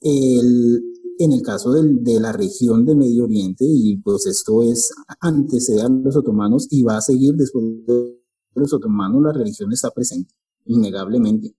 [0.00, 0.80] El,
[1.18, 5.82] en el caso del, de la región de Medio Oriente, y pues esto es antecede
[5.82, 8.22] a los otomanos y va a seguir después de
[8.54, 10.32] los otomanos la religión está presente,
[10.66, 11.52] innegablemente.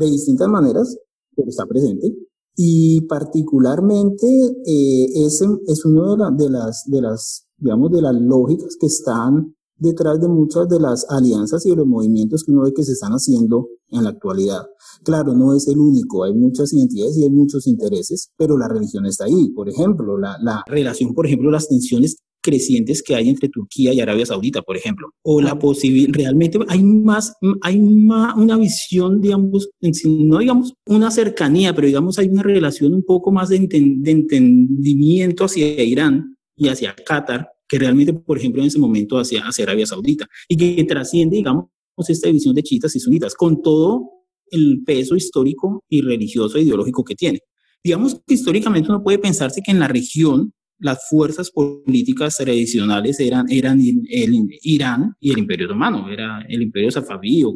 [0.00, 0.98] De distintas maneras,
[1.36, 2.16] pero está presente.
[2.60, 4.26] Y particularmente
[4.66, 9.54] eh, ese es uno de, de, las, de las, digamos, de las lógicas que están
[9.76, 12.94] detrás de muchas de las alianzas y de los movimientos que uno ve que se
[12.94, 14.66] están haciendo en la actualidad.
[15.04, 19.06] Claro, no es el único, hay muchas identidades y hay muchos intereses, pero la religión
[19.06, 19.52] está ahí.
[19.52, 24.00] Por ejemplo, la, la relación, por ejemplo, las tensiones crecientes que hay entre Turquía y
[24.00, 29.70] Arabia Saudita, por ejemplo, o la posibilidad, realmente hay más, hay más una visión, digamos,
[30.04, 35.44] no digamos una cercanía, pero digamos hay una relación un poco más de, de entendimiento
[35.44, 39.86] hacia Irán y hacia Qatar que realmente, por ejemplo, en ese momento hacia, hacia Arabia
[39.86, 40.26] Saudita.
[40.48, 41.66] Y que trasciende, digamos,
[42.08, 44.10] esta división de chiitas y sunitas con todo
[44.50, 47.40] el peso histórico y religioso e ideológico que tiene.
[47.84, 53.46] Digamos que históricamente uno puede pensarse que en la región las fuerzas políticas tradicionales eran,
[53.50, 57.54] eran el, Irán y el Imperio Otomano, era el Imperio Safabí o,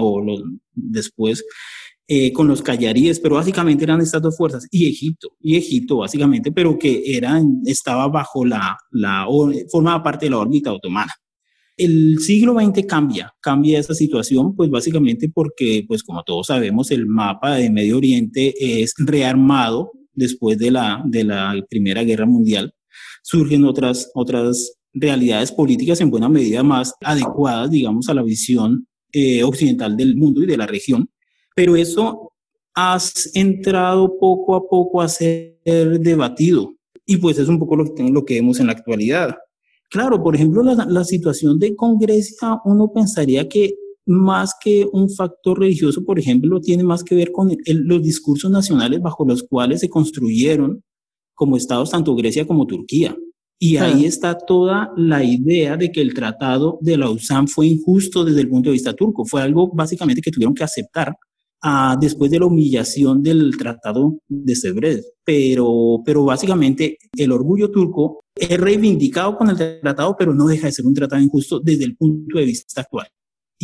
[0.00, 1.44] o después
[2.06, 6.52] eh, con los callaríes, pero básicamente eran estas dos fuerzas, y Egipto, y Egipto básicamente,
[6.52, 9.26] pero que eran, estaba bajo la, la,
[9.70, 11.12] formaba parte de la órbita otomana.
[11.78, 17.06] El siglo XX cambia, cambia esa situación, pues básicamente porque, pues como todos sabemos, el
[17.06, 22.74] mapa de Medio Oriente es rearmado después de la, de la Primera Guerra Mundial.
[23.22, 29.42] Surgen otras, otras realidades políticas en buena medida más adecuadas, digamos, a la visión eh,
[29.42, 31.08] occidental del mundo y de la región.
[31.54, 32.32] Pero eso
[32.74, 32.98] ha
[33.34, 35.58] entrado poco a poco a ser
[36.00, 36.74] debatido.
[37.06, 39.34] Y pues es un poco lo que, lo que vemos en la actualidad.
[39.90, 43.74] Claro, por ejemplo, la, la situación de Congresia, uno pensaría que
[44.06, 49.00] más que un factor religioso, por ejemplo, tiene más que ver con los discursos nacionales
[49.00, 50.82] bajo los cuales se construyeron
[51.34, 53.16] como estados tanto Grecia como Turquía.
[53.58, 58.24] Y ahí está toda la idea de que el tratado de la USAM fue injusto
[58.24, 59.24] desde el punto de vista turco.
[59.24, 61.16] Fue algo básicamente que tuvieron que aceptar
[61.62, 65.00] ah, después de la humillación del tratado de Sebred.
[65.24, 70.72] Pero, pero básicamente el orgullo turco es reivindicado con el tratado, pero no deja de
[70.72, 73.06] ser un tratado injusto desde el punto de vista actual.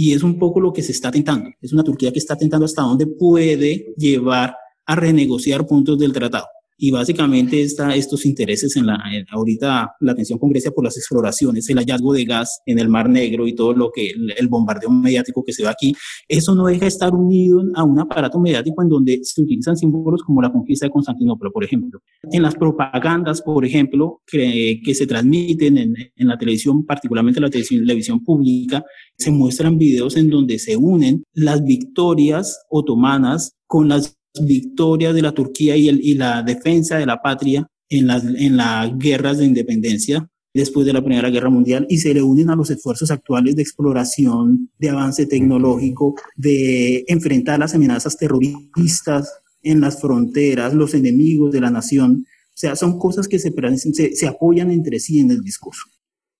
[0.02, 1.50] Y es un poco lo que se está tentando.
[1.60, 6.46] Es una Turquía que está tentando hasta dónde puede llevar a renegociar puntos del tratado
[6.82, 8.98] y básicamente está estos intereses en la,
[9.30, 13.08] ahorita la atención con Grecia por las exploraciones, el hallazgo de gas en el Mar
[13.10, 15.94] Negro y todo lo que, el, bombardeo mediático que se va aquí,
[16.26, 20.22] eso no deja de estar unido a un aparato mediático en donde se utilizan símbolos
[20.22, 22.00] como la conquista de Constantinopla, por ejemplo.
[22.32, 27.50] En las propagandas, por ejemplo, que, que se transmiten en, en, la televisión, particularmente la
[27.50, 28.82] televisión, televisión pública,
[29.18, 35.32] se muestran videos en donde se unen las victorias otomanas con las victorias de la
[35.32, 39.46] Turquía y, el, y la defensa de la patria en las, en las guerras de
[39.46, 43.56] independencia después de la Primera Guerra Mundial y se le unen a los esfuerzos actuales
[43.56, 51.52] de exploración, de avance tecnológico, de enfrentar las amenazas terroristas en las fronteras, los enemigos
[51.52, 52.24] de la nación.
[52.48, 55.84] O sea, son cosas que se, se, se apoyan entre sí en el discurso.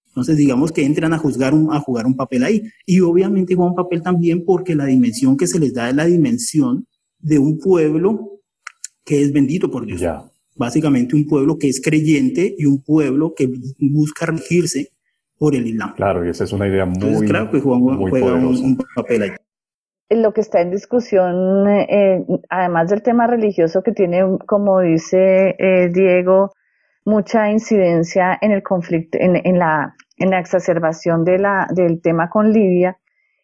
[0.08, 2.62] Entonces, digamos que entran a, juzgar a jugar un papel ahí.
[2.84, 6.06] Y obviamente juega un papel también porque la dimensión que se les da es la
[6.06, 6.86] dimensión
[7.20, 8.40] de un pueblo
[9.04, 10.02] que es bendito por Dios.
[10.56, 14.90] Básicamente un pueblo que es creyente y un pueblo que busca regirse
[15.38, 15.94] por el Islam.
[15.94, 19.30] Claro, y esa es una idea muy, claro que juega, un, papel ahí.
[20.10, 25.88] Lo que está en discusión, eh, además del tema religioso que tiene, como dice eh,
[25.92, 26.52] Diego,
[27.04, 32.28] mucha incidencia en el conflicto, en, en, la, en la exacerbación de la, del tema
[32.28, 32.98] con Libia,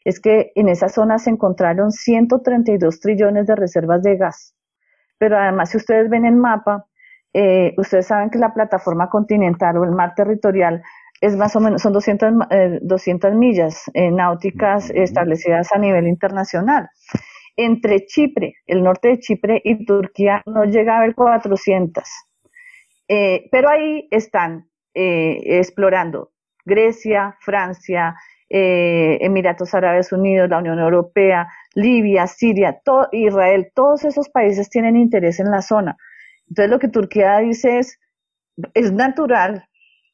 [0.07, 4.55] es que en esa zona se encontraron 132 trillones de reservas de gas.
[5.19, 6.87] Pero además, si ustedes ven el mapa,
[7.33, 10.81] eh, ustedes saben que la plataforma continental o el mar territorial
[11.21, 12.35] es más o menos, son 200,
[12.83, 16.89] 200 eh, millas eh, náuticas establecidas a nivel internacional.
[17.57, 22.05] Entre Chipre, el norte de Chipre y Turquía no llega a haber 400.
[23.09, 26.31] pero ahí están explorando
[26.65, 28.15] Grecia, Francia,
[28.49, 32.81] eh, Emiratos Árabes Unidos, la Unión Europea, Libia, Siria,
[33.13, 35.97] Israel, todos esos países tienen interés en la zona.
[36.49, 37.99] Entonces lo que Turquía dice es,
[38.75, 39.69] es natural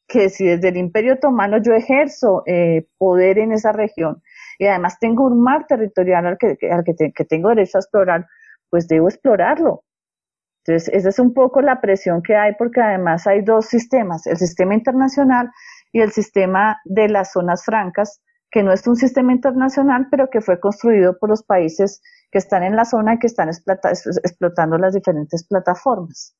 [0.08, 4.22] que si desde el Imperio Otomano yo ejerzo eh, poder en esa región
[4.58, 8.26] y además tengo un mar territorial al, que, que, tengo derecho a explorar,
[8.70, 9.84] pues debo explorarlo.
[10.64, 14.36] Entonces, esa es un poco la presión que hay porque además hay dos sistemas, el
[14.36, 15.50] sistema internacional
[15.92, 18.22] y el sistema de las zonas francas,
[18.52, 22.62] que no es un sistema internacional, pero que fue construido por los países que están
[22.62, 26.36] en la zona y que están explotando las diferentes plataformas.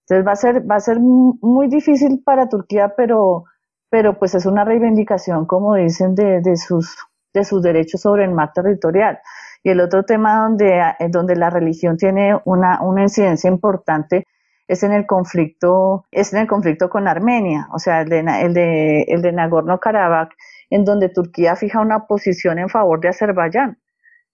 [0.00, 3.44] Entonces va a ser, va a ser muy difícil para Turquía, pero,
[3.88, 6.96] pero pues es una reivindicación, como dicen, de, de, sus,
[7.32, 9.20] de sus derechos sobre el mar territorial.
[9.62, 14.26] Y el otro tema donde, eh, donde la religión tiene una, una incidencia importante
[14.66, 18.54] es en el conflicto, es en el conflicto con Armenia, o sea, el de, el
[18.54, 20.30] de, el de Nagorno-Karabaj,
[20.72, 23.76] en donde Turquía fija una posición en favor de Azerbaiyán.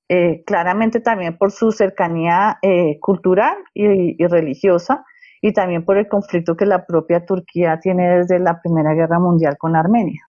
[0.09, 5.05] Eh, claramente también por su cercanía eh, cultural y, religiosa
[5.43, 9.57] y también por el conflicto que la propia Turquía tiene desde la Primera Guerra Mundial
[9.59, 10.23] con Armenia.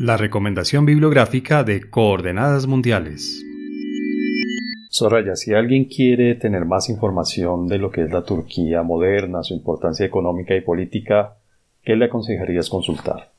[0.00, 3.46] La recomendación bibliográfica de Coordenadas Mundiales.
[4.90, 9.54] Soraya, si alguien quiere tener más información de lo que es la Turquía moderna, su
[9.54, 11.36] importancia económica y política,
[11.84, 13.30] ¿qué le aconsejarías consultar?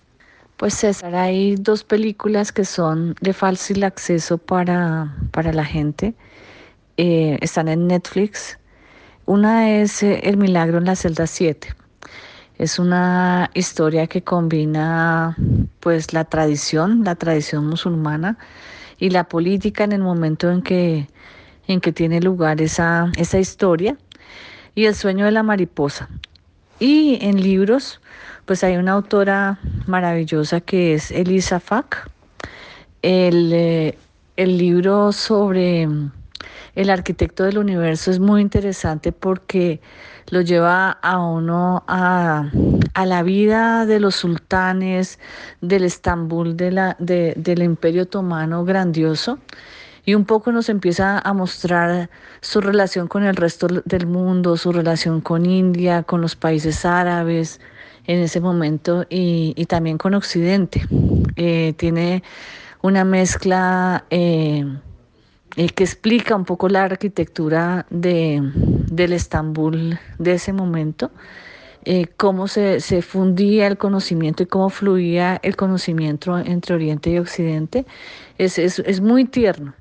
[0.62, 6.14] Pues César, hay dos películas que son de fácil acceso para, para la gente.
[6.97, 8.59] Eh, están en Netflix.
[9.26, 11.70] Una es eh, El Milagro en la celda 7.
[12.59, 15.36] Es una historia que combina
[15.80, 18.38] pues la tradición, la tradición musulmana
[18.99, 21.07] y la política en el momento en que,
[21.66, 23.97] en que tiene lugar esa, esa historia.
[24.76, 26.07] Y El sueño de la mariposa.
[26.82, 28.01] Y en libros,
[28.45, 32.09] pues hay una autora maravillosa que es Elisa Fack.
[33.03, 33.97] El, eh,
[34.36, 35.88] el libro sobre
[36.73, 39.79] el arquitecto del universo es muy interesante porque
[40.32, 42.49] lo lleva a uno a,
[43.05, 45.19] la vida de los sultanes
[45.61, 49.38] del Estambul de la, del Imperio Otomano grandioso
[50.06, 52.10] y un poco nos empieza a mostrar
[52.41, 57.60] su relación con el resto del mundo, su relación con India, con los países árabes,
[58.08, 60.86] en ese momento y, también con Occidente.
[61.36, 62.24] Eh, tiene
[62.82, 64.66] una mezcla eh,
[65.56, 71.12] eh, que explica un poco la arquitectura de, del Estambul de ese momento.
[72.18, 77.86] cómo se, fundía el conocimiento y cómo fluía el conocimiento entre Oriente y Occidente,
[78.38, 79.74] es, es, muy tierno.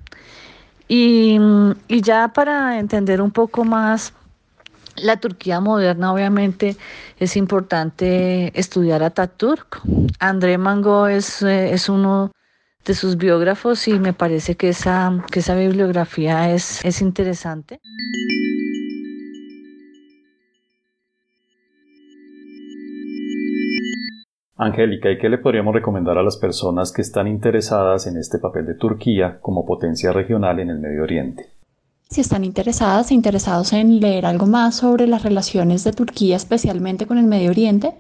[0.93, 1.39] Y,
[1.87, 4.13] y, ya para entender un poco más
[4.97, 6.77] la Turquía moderna, obviamente,
[7.17, 9.81] es importante estudiar a Ataturk.
[10.19, 12.33] André Mango es, eh, es uno
[12.85, 17.81] de sus biógrafos y me parece que esa, que esa bibliografía es, es interesante.
[24.63, 28.67] Angélica, ¿y qué le podríamos recomendar a las personas que están interesadas en este papel
[28.67, 31.47] de Turquía como potencia regional en el Medio Oriente?
[32.11, 37.07] Si están interesadas e interesados en leer algo más sobre las relaciones de Turquía, especialmente
[37.07, 37.95] con el Medio Oriente,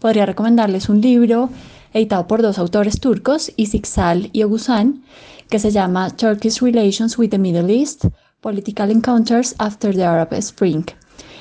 [0.00, 1.50] podría recomendarles un libro
[1.92, 5.02] editado por dos autores turcos, Isiksal y Ogusan,
[5.50, 8.06] que se llama Turkish Relations with the Middle East,
[8.40, 10.86] Political Encounters After the Arab Spring.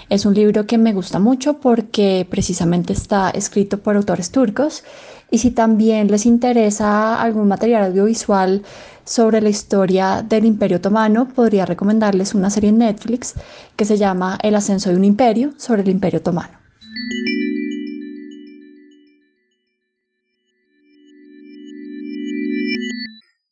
[0.09, 4.83] Es un libro que me gusta mucho porque precisamente está escrito por autores turcos
[5.29, 8.63] y si también les interesa algún material audiovisual
[9.03, 13.35] sobre la historia del Imperio Otomano, podría recomendarles una serie en Netflix
[13.75, 16.57] que se llama El ascenso de un imperio sobre el Imperio Otomano.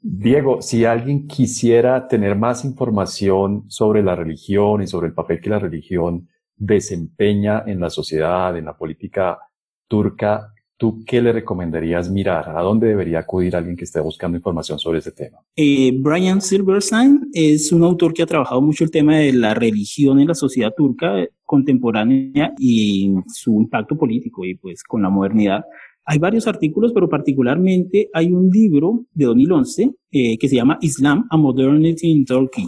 [0.01, 5.51] Diego, si alguien quisiera tener más información sobre la religión y sobre el papel que
[5.51, 6.27] la religión
[6.57, 9.39] desempeña en la sociedad, en la política
[9.87, 12.55] turca, ¿Tú qué le recomendarías mirar?
[12.55, 15.39] ¿A dónde debería acudir alguien que esté buscando información sobre ese tema?
[15.55, 20.19] Eh, Brian Silverstein es un autor que ha trabajado mucho el tema de la religión
[20.19, 25.63] en la sociedad turca contemporánea y su impacto político y pues con la modernidad.
[26.05, 31.25] Hay varios artículos, pero particularmente hay un libro de 2011 eh, que se llama Islam,
[31.31, 32.67] a Modernity in Turkey.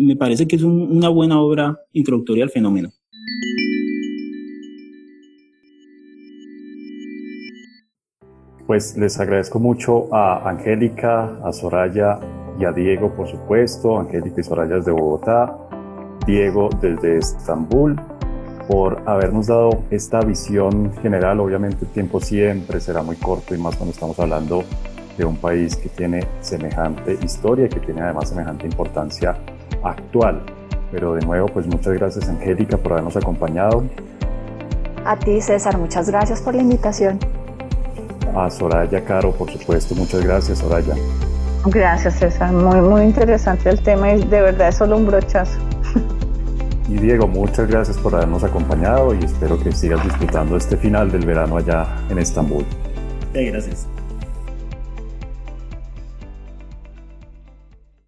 [0.00, 2.90] Me parece que es una buena obra introductoria al fenómeno.
[8.66, 12.20] Pues les agradezco mucho a Angélica, a Soraya
[12.58, 13.98] y a Diego, por supuesto.
[13.98, 15.58] Angélica y Soraya desde Bogotá,
[16.26, 18.00] Diego desde Estambul,
[18.68, 21.40] por habernos dado esta visión general.
[21.40, 24.62] Obviamente el tiempo siempre será muy corto y más cuando estamos hablando
[25.18, 29.36] de un país que tiene semejante historia y que tiene además semejante importancia
[29.84, 30.42] actual.
[30.90, 33.84] Pero de nuevo, pues muchas gracias Angélica por habernos acompañado.
[35.04, 37.18] A ti César, muchas gracias por la invitación
[38.34, 39.94] a Soraya Caro, por supuesto.
[39.94, 40.94] Muchas gracias, Soraya.
[41.66, 42.52] Gracias, César.
[42.52, 45.58] Muy, muy interesante el tema y de verdad es solo un brochazo.
[46.88, 51.24] Y Diego, muchas gracias por habernos acompañado y espero que sigas disfrutando este final del
[51.24, 52.66] verano allá en Estambul.
[53.32, 53.86] gracias.